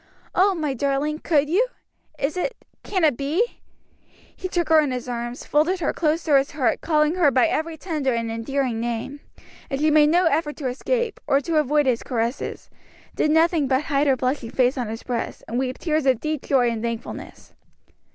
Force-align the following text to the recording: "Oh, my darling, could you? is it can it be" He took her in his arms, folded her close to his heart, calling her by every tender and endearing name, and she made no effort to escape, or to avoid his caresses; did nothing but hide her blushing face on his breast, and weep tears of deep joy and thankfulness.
"Oh, 0.33 0.55
my 0.55 0.73
darling, 0.73 1.19
could 1.19 1.47
you? 1.47 1.67
is 2.17 2.35
it 2.35 2.57
can 2.81 3.03
it 3.03 3.15
be" 3.15 3.59
He 4.35 4.47
took 4.47 4.69
her 4.69 4.79
in 4.81 4.89
his 4.89 5.07
arms, 5.07 5.45
folded 5.45 5.79
her 5.79 5.93
close 5.93 6.23
to 6.23 6.35
his 6.35 6.49
heart, 6.53 6.81
calling 6.81 7.13
her 7.13 7.29
by 7.29 7.45
every 7.45 7.77
tender 7.77 8.11
and 8.11 8.31
endearing 8.31 8.79
name, 8.79 9.19
and 9.69 9.79
she 9.79 9.91
made 9.91 10.09
no 10.09 10.25
effort 10.25 10.55
to 10.57 10.67
escape, 10.67 11.19
or 11.27 11.39
to 11.41 11.57
avoid 11.59 11.85
his 11.85 12.01
caresses; 12.01 12.67
did 13.13 13.29
nothing 13.29 13.67
but 13.67 13.83
hide 13.83 14.07
her 14.07 14.17
blushing 14.17 14.49
face 14.49 14.75
on 14.75 14.87
his 14.87 15.03
breast, 15.03 15.43
and 15.47 15.59
weep 15.59 15.77
tears 15.77 16.07
of 16.07 16.19
deep 16.19 16.41
joy 16.47 16.71
and 16.71 16.81
thankfulness. 16.81 17.53